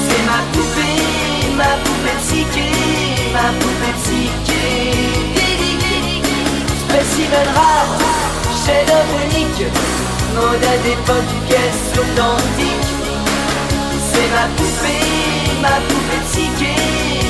C'est 0.08 0.24
ma 0.26 0.40
poupée, 0.54 1.56
ma 1.56 1.72
poupée 1.84 2.18
psyché, 2.24 2.70
ma 3.34 3.48
poupée 3.60 3.96
psyché. 4.02 4.68
Spécimen 6.88 7.48
rare, 7.56 7.96
chef-d'œuvre 8.66 9.18
unique, 9.32 9.66
modèle 10.36 10.82
d'époque 10.84 11.28
du 11.32 11.40
caisse 11.48 11.92
authentique. 11.96 13.01
C'est 14.22 14.30
ma 14.30 14.46
poupée, 14.56 15.62
ma 15.64 15.76
poupée 15.90 16.22
psyché, 16.30 16.76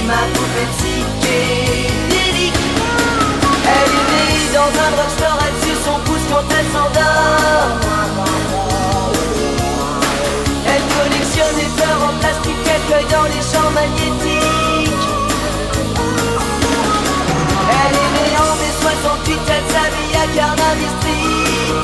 ma 0.08 0.24
poupée 0.34 0.68
psyché. 0.76 1.88
Elle 3.64 3.92
est 3.98 4.08
née 4.12 4.52
dans 4.54 4.68
un 4.68 4.92
drugstore, 4.92 5.40
elle 5.48 5.58
suce 5.64 5.84
son 5.86 5.98
pouce 6.04 6.26
quand 6.30 6.44
elle 6.52 6.70
s'endort. 6.74 7.72
Elle 10.68 10.86
collectionne 10.98 11.56
les 11.56 11.70
fleurs 11.78 12.02
en 12.10 12.14
plastique 12.20 12.62
qu'elle 12.66 12.84
cueille 12.90 13.10
dans 13.10 13.24
les 13.24 13.42
champs 13.42 13.72
magnétiques. 13.72 15.08
Elle 17.80 17.96
est 18.04 18.12
née 18.18 18.36
en 18.38 18.54
mai 18.60 18.74
68, 18.82 19.40
elle 19.48 19.68
s'habille 19.72 20.16
à 20.18 20.28
Carnaby 20.36 20.88
Street. 21.00 21.81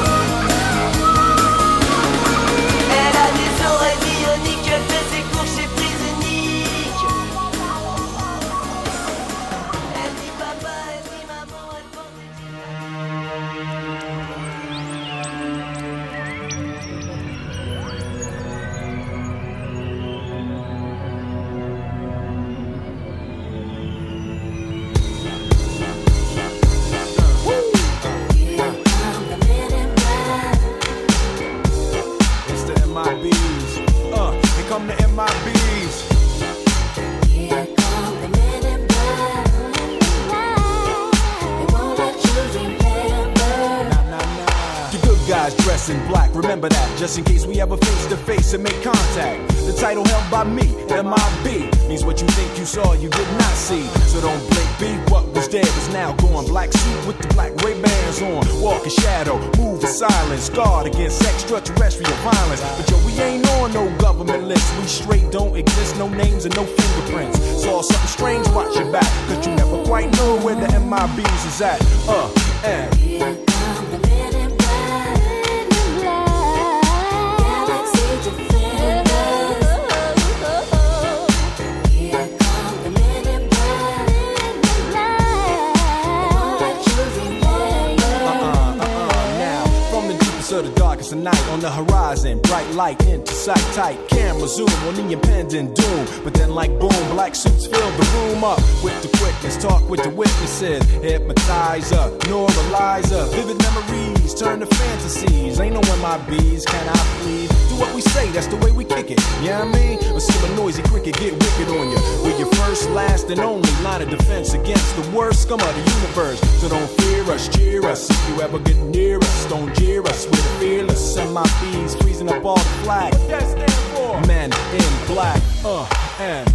Say, 108.17 108.31
that's 108.31 108.47
the 108.47 108.57
way 108.57 108.71
we 108.71 108.83
kick 108.83 109.11
it. 109.11 109.19
Yeah, 109.41 109.63
you 109.63 109.71
know 109.71 109.77
I 109.77 109.79
mean? 109.79 109.97
Or 110.13 110.19
see 110.19 110.37
a 110.45 110.55
noisy 110.55 110.81
cricket 110.83 111.15
get 111.17 111.33
wicked 111.33 111.67
on 111.77 111.89
you. 111.91 111.99
We're 112.23 112.37
your 112.37 112.51
first, 112.55 112.89
last, 112.89 113.29
and 113.29 113.39
only 113.39 113.69
line 113.83 114.01
of 114.01 114.09
defense 114.09 114.53
against 114.53 114.95
the 114.95 115.05
worst 115.15 115.43
scum 115.43 115.59
of 115.59 115.73
the 115.77 115.85
universe. 115.97 116.39
So 116.59 116.69
don't 116.69 116.89
fear 117.01 117.23
us, 117.33 117.47
cheer 117.55 117.85
us. 117.85 118.09
If 118.09 118.29
you 118.29 118.41
ever 118.41 118.59
get 118.59 118.77
near 118.77 119.19
us, 119.19 119.45
don't 119.45 119.73
jeer 119.75 120.01
us. 120.03 120.25
We're 120.25 120.59
fearless. 120.59 121.01
Send 121.15 121.33
my 121.33 121.47
bees 121.61 121.95
freezing 121.95 122.29
up 122.29 122.43
all 122.43 122.57
the 122.57 122.77
flag. 122.83 123.13
What 123.13 123.29
that 123.29 123.47
stand 123.53 123.71
for? 123.93 124.27
Men 124.27 124.51
in 124.73 124.91
black. 125.13 125.41
Uh, 125.63 125.87
and. 126.19 126.47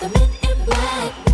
The 0.00 0.08
men 0.18 0.28
in 0.50 1.33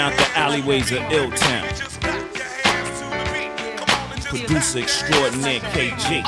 Out 0.00 0.16
the 0.16 0.28
alleyways 0.34 0.90
of 0.92 1.02
Ill 1.12 1.30
Town. 1.30 1.68
Producer 4.24 4.78
extraordinaire 4.78 5.60
KG. 5.60 6.22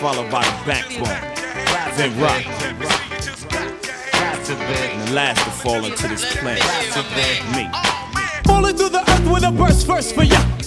Followed 0.00 0.30
by 0.30 0.42
the 0.42 0.56
backbone. 0.64 1.20
Vin 1.96 2.18
Rock. 2.18 2.46
And 4.48 5.08
the 5.08 5.12
last 5.12 5.44
to 5.44 5.50
fall 5.50 5.84
into 5.84 6.08
this 6.08 6.24
planet. 6.38 6.64
Me. 7.54 7.68
Falling 8.44 8.74
through 8.74 8.88
the 8.88 9.04
earth 9.10 9.30
with 9.30 9.44
a 9.44 9.50
burst 9.50 9.86
first 9.86 10.14
for 10.14 10.24
ya. 10.24 10.59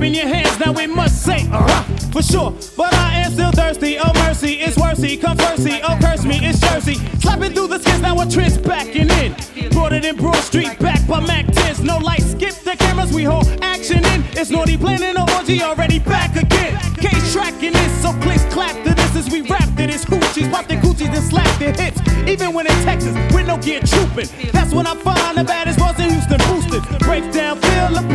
Clapping 0.00 0.14
your 0.14 0.28
hands, 0.34 0.58
now 0.58 0.72
we 0.72 0.86
must 0.86 1.22
say, 1.22 1.46
uh 1.52 1.82
for 2.10 2.22
sure. 2.22 2.52
But 2.74 2.94
I 2.94 3.18
am 3.18 3.32
still 3.32 3.52
thirsty. 3.52 3.98
Oh 3.98 4.10
mercy, 4.14 4.54
it's 4.54 4.78
worthy. 4.78 5.18
Come 5.18 5.36
firstly, 5.36 5.82
oh 5.82 5.98
curse 6.00 6.24
me, 6.24 6.40
it's 6.42 6.58
Jersey. 6.58 6.94
Slapping 7.20 7.52
through 7.52 7.66
the 7.66 7.78
skins, 7.80 8.00
now 8.00 8.18
a 8.18 8.26
trend's 8.26 8.56
backing 8.56 9.10
in. 9.10 9.36
Brought 9.72 9.92
it 9.92 10.06
in 10.06 10.16
Broad 10.16 10.36
Street, 10.36 10.78
back 10.78 11.06
by 11.06 11.20
Mac 11.20 11.44
10s. 11.48 11.84
No 11.84 11.98
light, 11.98 12.22
skip 12.22 12.54
the 12.64 12.76
cameras, 12.78 13.12
we 13.12 13.24
hold 13.24 13.46
action 13.60 14.02
in. 14.06 14.24
It's 14.32 14.48
naughty 14.48 14.78
planning 14.78 15.16
an 15.18 15.28
orgy, 15.36 15.62
already 15.62 15.98
back 15.98 16.34
again. 16.34 16.80
Case 16.94 17.34
tracking 17.34 17.74
this, 17.74 18.02
so 18.02 18.14
clicks 18.22 18.46
clap 18.54 18.72
to 18.84 18.94
this 18.94 19.14
as 19.16 19.28
we 19.28 19.42
rap 19.42 19.68
to 19.76 19.86
this. 19.86 20.06
Hoochies, 20.06 20.50
pop 20.50 20.66
their 20.66 20.80
coochies, 20.80 21.14
and 21.14 21.24
slap 21.24 21.58
their 21.58 21.74
hits. 21.74 22.00
Even 22.26 22.54
when 22.54 22.66
in 22.66 22.72
Texas, 22.84 23.14
with 23.34 23.46
no 23.46 23.58
gear 23.58 23.82
trooping. 23.82 24.28
That's 24.50 24.72
when 24.72 24.86
I 24.86 24.94
find 24.94 25.36
the 25.36 25.44
baddest 25.44 25.78
ones 25.78 26.00
in 26.00 26.08
Houston 26.08 26.38
boosted. 26.48 27.00
Break 27.00 27.30
down, 27.34 27.60
feel 27.60 27.90
the 27.90 28.08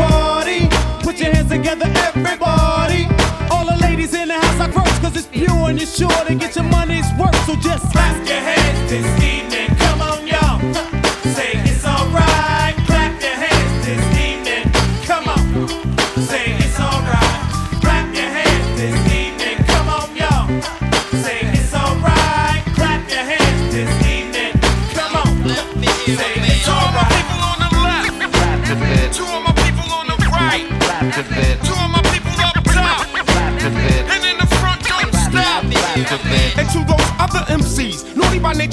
together, 1.65 1.91
everybody. 1.97 3.07
All 3.49 3.65
the 3.65 3.77
ladies 3.81 4.13
in 4.13 4.27
the 4.27 4.35
house, 4.35 4.59
I 4.59 4.71
crush, 4.71 4.99
cause 4.99 5.15
it's 5.15 5.25
pure 5.25 5.69
and 5.69 5.79
you're 5.79 5.87
sure 5.87 6.25
to 6.25 6.35
get 6.35 6.55
your 6.55 6.65
money's 6.65 7.07
worth. 7.17 7.35
So 7.47 7.55
just 7.55 7.91
clap 7.91 8.15
your 8.27 8.37
hands 8.37 8.91
this 8.91 9.23
evening. 9.23 9.54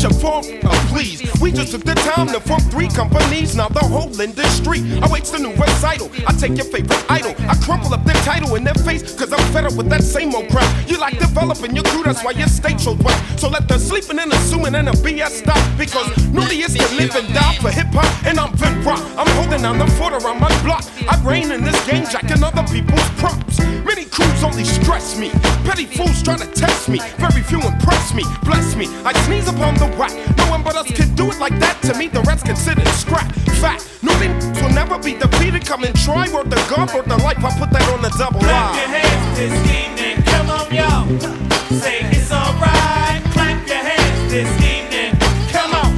Naughty 0.03 0.59
by 0.61 0.72
took 1.73 1.85
the 1.85 1.95
time 1.95 2.27
to 2.27 2.39
form 2.39 2.61
three 2.69 2.89
companies, 2.89 3.57
now 3.57 3.67
the 3.67 3.81
whole 3.81 4.13
industry 4.21 4.85
awaits 5.01 5.31
the 5.31 5.39
new 5.39 5.55
recital. 5.55 6.11
I 6.27 6.33
take 6.37 6.55
your 6.55 6.67
favorite 6.67 7.03
idol, 7.11 7.35
I 7.49 7.57
crumple 7.65 7.95
up 7.95 8.05
their 8.05 8.21
title 8.29 8.57
in 8.57 8.65
their 8.65 8.75
face, 8.75 9.01
cause 9.17 9.33
I'm 9.33 9.41
fed 9.55 9.65
up 9.65 9.73
with 9.73 9.89
that 9.89 10.03
same 10.03 10.35
old 10.35 10.51
crap. 10.51 10.69
You 10.87 10.99
like 10.99 11.19
developing 11.19 11.75
your 11.75 11.85
crew, 11.85 12.03
that's 12.03 12.23
why 12.23 12.33
your 12.33 12.49
state 12.49 12.79
so 12.79 12.93
wet. 13.01 13.17
So 13.39 13.49
let 13.49 13.69
the 13.69 13.79
sleeping 13.79 14.19
and 14.19 14.31
assuming 14.35 14.75
and 14.75 14.87
the 14.87 14.93
BS 14.93 15.41
stop, 15.41 15.63
because 15.79 16.13
naughty 16.29 16.61
is 16.61 16.75
to 16.75 16.95
live 16.95 17.17
and 17.17 17.33
die 17.33 17.57
for 17.57 17.71
hip 17.71 17.89
hop, 17.89 18.27
and 18.27 18.39
I'm 18.39 18.53
Vin 18.53 18.85
Rock. 18.85 19.01
I'm 19.17 19.29
holding 19.41 19.63
down 19.63 19.79
the 19.79 19.87
fort 19.97 20.13
around 20.13 20.41
my 20.41 20.53
block. 20.63 20.85
I 21.09 21.17
reign 21.25 21.53
in 21.53 21.65
this 21.65 21.79
game, 21.89 22.05
jacking 22.05 22.45
other 22.45 22.65
people's 22.69 23.09
props. 23.17 23.61
Many 23.85 24.05
crews 24.05 24.45
only 24.45 24.65
stress 24.65 25.17
me. 25.17 25.31
Petty 25.65 25.87
fools 25.87 26.23
try 26.23 26.37
to 26.37 26.47
test 26.53 26.91
me. 26.91 27.01
Very 27.17 27.43
few 27.43 27.61
impress 27.63 28.15
me. 28.15 28.25
Bless 28.45 28.77
me. 28.77 28.89
I 29.05 29.13
sneeze 29.25 29.49
upon 29.49 29.75
the 29.77 29.89
whack. 29.97 30.13
No 30.37 30.51
one 30.51 30.63
but 30.63 30.77
us 30.77 30.91
can 30.93 31.15
do 31.15 31.31
it 31.31 31.39
like 31.39 31.59
that. 31.63 31.81
To 31.87 31.95
me, 31.99 32.09
the 32.09 32.23
rest 32.23 32.45
considered 32.45 32.89
scrap. 32.89 33.31
Fact. 33.63 33.89
No 34.03 34.13
things 34.19 34.45
will 34.61 34.75
never 34.75 34.99
be 34.99 35.15
defeated. 35.15 35.65
Come 35.65 35.85
and 35.85 35.95
try. 35.97 36.29
Worth 36.35 36.51
the 36.51 36.61
God, 36.69 36.93
worth 36.95 37.07
the 37.07 37.19
life. 37.23 37.39
I 37.39 37.51
put 37.59 37.71
that 37.71 37.87
on 37.95 38.03
the 38.03 38.11
double 38.19 38.41
Clap 38.41 38.75
your 38.75 38.91
hands 38.91 39.39
this 39.39 39.55
evening. 39.71 40.17
Come 40.27 40.49
on, 40.51 40.67
y'all. 40.75 41.07
Say 41.79 42.03
it's 42.11 42.31
alright. 42.33 43.23
Clap 43.35 43.59
your 43.69 43.83
hands 43.91 44.19
this 44.31 44.51
evening. 44.75 45.13
Come 45.55 45.73
on. 45.79 45.91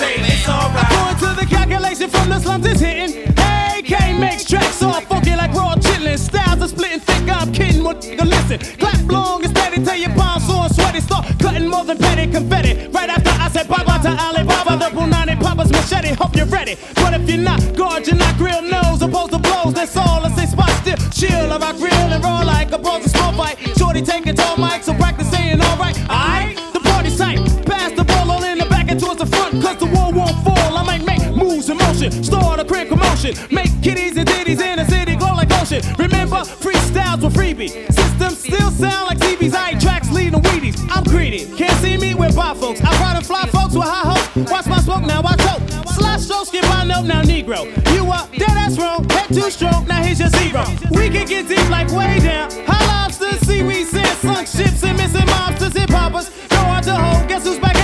Say 0.00 0.20
it's 0.20 0.48
alright. 0.48 0.84
According 0.92 1.18
to 1.24 1.30
the 1.40 1.46
calculation 1.48 2.08
from 2.10 2.28
the 2.28 2.38
slums, 2.40 2.66
it's 2.66 2.80
hitting. 2.80 3.32
AK 3.34 4.18
makes 4.20 4.44
tracks 4.44 4.82
all 4.82 5.00
funky 5.02 5.34
like 5.36 5.52
raw 5.52 5.74
chillin'. 5.76 6.18
Styles 6.18 6.62
are 6.62 6.68
splitting 6.68 7.00
thick. 7.00 7.28
I'm 7.28 7.52
kidding. 7.52 7.82
What 7.82 8.00
nigga 8.02 8.24
listen? 8.24 8.58
Clap 8.78 9.00
long 9.10 9.44
and 9.44 9.56
steady 9.56 9.84
till 9.84 9.96
your 9.96 10.14
palms 10.14 10.48
and. 10.94 11.04
Start 11.04 11.26
cutting 11.38 11.68
more 11.68 11.84
than 11.84 11.98
petty 11.98 12.30
confetti. 12.30 12.88
Right 12.88 13.08
after 13.08 13.30
I 13.30 13.48
said 13.48 13.68
bye 13.68 13.84
bye 13.84 13.98
to 13.98 14.08
Alibaba, 14.10 14.76
the 14.78 14.90
Punani 14.96 15.40
Papa's 15.40 15.70
machete. 15.70 16.14
Hope 16.14 16.36
you're 16.36 16.46
ready. 16.46 16.76
But 16.94 17.14
if 17.14 17.28
you're 17.28 17.38
not, 17.38 17.60
guard 17.76 18.06
your 18.06 18.16
not 18.16 18.36
grill 18.36 18.62
nose. 18.62 19.02
Opposed 19.02 19.32
to 19.32 19.38
blows, 19.38 19.74
that's 19.74 19.96
all. 19.96 20.24
I 20.24 20.30
say 20.30 20.46
spot 20.46 20.70
still. 20.82 20.96
Chill, 21.10 21.52
I 21.52 21.58
rock 21.58 21.76
real 21.76 22.08
and 22.14 22.22
roll 22.24 22.44
like 22.44 22.72
a 22.72 22.78
bronze 22.78 23.10
small 23.10 23.32
fight. 23.32 23.58
Shorty 23.76 24.02
taking 24.02 24.34
tall 24.34 24.56
mics, 24.56 24.84
so 24.84 24.94
practice 24.94 25.30
saying 25.30 25.60
alright. 25.60 25.98
Alright, 26.08 26.56
the 26.72 26.80
party's 26.80 27.18
tight. 27.18 27.38
Pass 27.66 27.92
the 27.92 28.04
ball 28.04 28.30
all 28.30 28.44
in 28.44 28.58
the 28.58 28.66
back 28.66 28.90
and 28.90 28.98
towards 29.00 29.20
the 29.20 29.26
front, 29.26 29.62
cause 29.62 29.78
the 29.78 29.86
wall 29.86 30.12
won't 30.12 30.36
fall. 30.44 30.78
I 30.78 30.82
might 30.84 31.04
make 31.04 31.24
moves 31.34 31.68
in 31.68 31.76
motion, 31.78 32.10
start 32.22 32.60
a 32.60 32.64
crib 32.64 32.88
commotion. 32.88 33.34
Make 33.50 33.70
kitties 33.82 34.16
and 34.16 34.26
ditties 34.26 34.60
in 34.60 34.76
the 34.76 34.86
city 34.86 35.16
glow 35.16 35.34
like 35.34 35.52
ocean. 35.60 35.82
Remember, 35.98 36.42
freestyles 36.64 37.22
were 37.22 37.30
freebie. 37.30 37.70
Systems 37.92 38.38
still 38.38 38.70
sound 38.70 39.06
like 39.08 39.18
TVs. 39.18 39.54
I 39.54 39.70
ain't 39.70 39.80
tracks 39.80 40.03
leading 40.42 40.72
Wheaties. 40.72 40.88
I'm 40.90 41.04
greedy. 41.04 41.44
Can't 41.56 41.78
see 41.80 41.96
me 41.96 42.14
with 42.14 42.36
by 42.36 42.54
folks. 42.54 42.80
I 42.82 42.90
ride 43.00 43.16
and 43.16 43.26
fly 43.26 43.46
folks 43.46 43.74
with 43.74 43.84
high 43.84 44.12
hopes. 44.12 44.50
Watch 44.50 44.66
my 44.66 44.78
smoke, 44.78 45.02
now 45.02 45.22
I 45.24 45.36
choke. 45.36 45.62
Slash 45.94 46.22
stroke, 46.22 46.46
skip 46.46 46.64
my 46.64 46.84
note, 46.84 47.04
now 47.04 47.22
Negro. 47.22 47.64
You 47.94 48.10
up, 48.10 48.30
dead 48.32 48.50
ass 48.50 48.78
wrong. 48.78 49.08
Head 49.10 49.28
too 49.28 49.50
strong, 49.50 49.86
now 49.86 50.02
here's 50.02 50.20
your 50.20 50.28
zero. 50.30 50.64
We 50.90 51.08
can 51.08 51.26
get 51.26 51.48
deep 51.48 51.68
like 51.70 51.90
way 51.90 52.20
down. 52.20 52.50
High 52.66 52.86
lobsters, 52.86 53.40
seaweed, 53.40 53.86
sand, 53.86 54.18
sunk 54.18 54.46
ships, 54.46 54.82
and 54.82 54.96
missing 54.96 55.26
mobsters, 55.26 55.76
hip 55.76 55.90
hoppers. 55.90 56.30
Go 56.48 56.56
out 56.56 56.84
to 56.84 56.94
hold, 56.94 57.28
guess 57.28 57.44
who's 57.44 57.58
back 57.58 57.83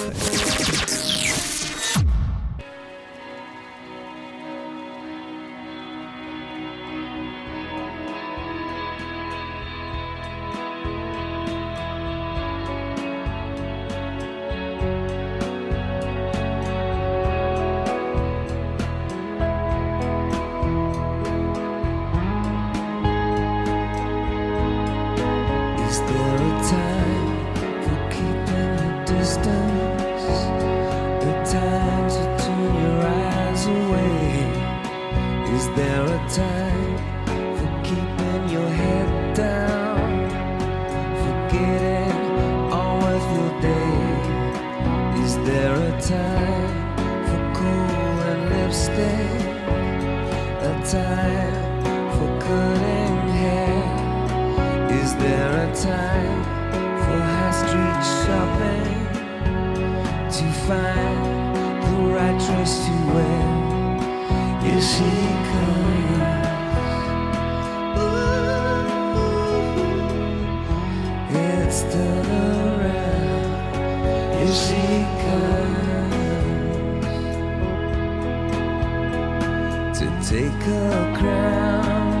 take 80.31 80.63
her 80.63 81.15
crown. 81.17 82.13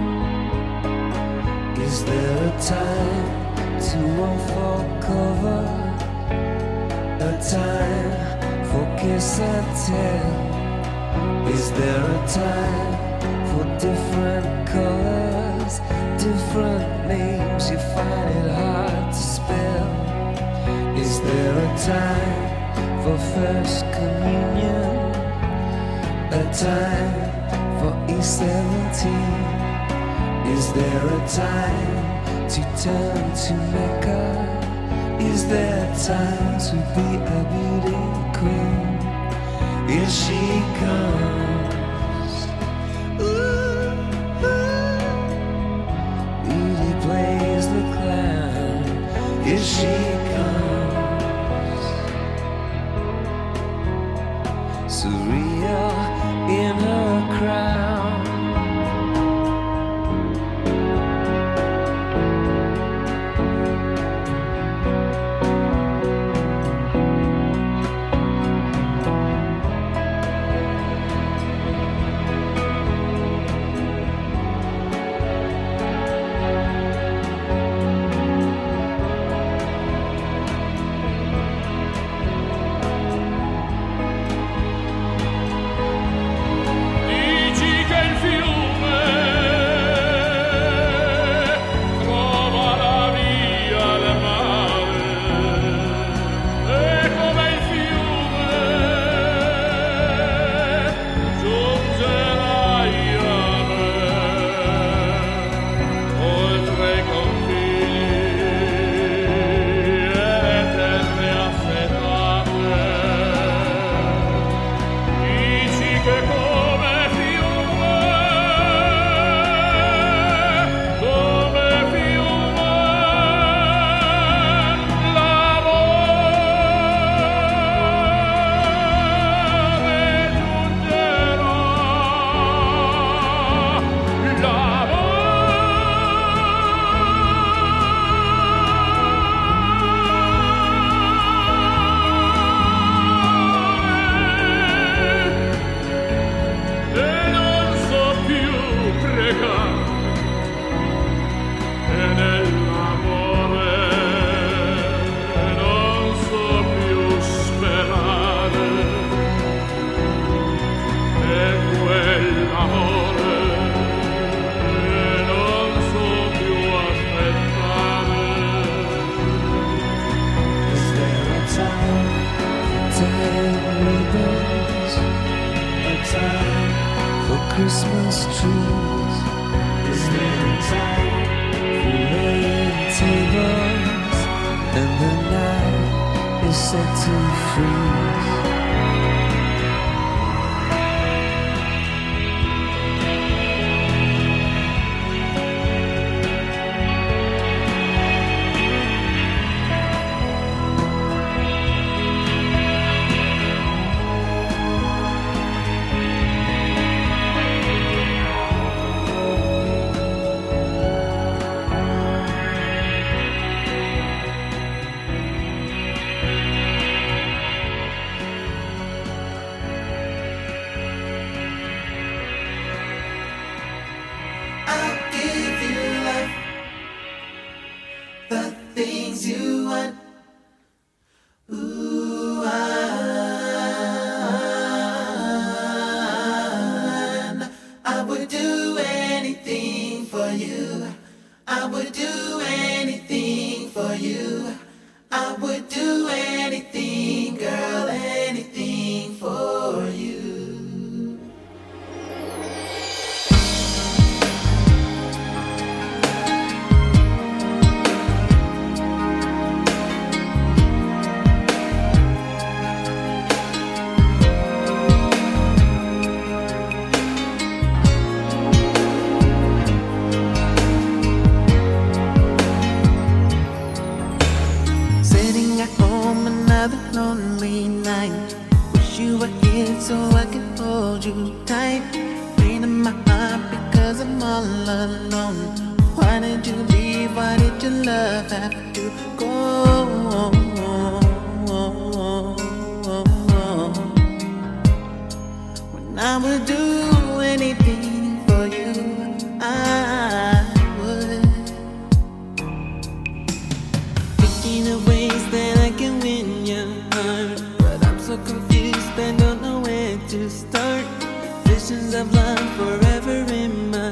Is 1.79 2.03
there 2.03 2.37
a 2.47 2.61
time 2.61 3.79
to 3.87 3.99
unfold 4.27 4.87
cover? 5.01 5.63
A 7.21 7.33
time 7.55 8.11
for 8.69 8.85
kiss 8.99 9.39
and 9.39 9.67
tell? 9.85 10.31
Is 11.55 11.71
there 11.71 12.03
a 12.03 12.27
time 12.27 12.95
for 13.49 13.63
different 13.79 14.67
colors, 14.67 15.79
different 16.21 17.07
names? 17.07 17.71
You 17.71 17.79
find 17.95 18.29
it 18.39 18.51
hard 18.51 19.13
to 19.13 19.17
spell. 19.17 19.40
Is 21.21 21.27
there 21.27 21.53
a 21.53 21.77
time 21.77 23.03
for 23.03 23.15
first 23.15 23.85
communion? 23.93 24.89
A 26.33 26.43
time 26.51 27.13
for 27.77 27.93
E17? 28.09 29.01
Is 30.57 30.73
there 30.73 31.05
a 31.05 31.21
time 31.29 32.49
to 32.49 32.61
turn 32.81 33.35
to 33.43 33.53
Mecca? 33.71 34.23
Is 35.21 35.45
there 35.47 35.85
time 35.95 36.57
to 36.57 36.75
be 36.95 37.07
a 37.21 37.41
beauty 37.53 38.01
queen? 38.39 38.97
Here 39.87 40.09
she 40.09 40.41
comes. 40.81 42.33
Edie 46.49 46.95
plays 47.05 47.65
the 47.67 47.83
clown. 47.93 48.41
She 49.61 50.30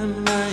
my 0.10 0.49